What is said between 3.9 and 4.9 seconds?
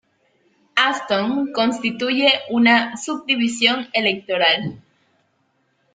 electoral.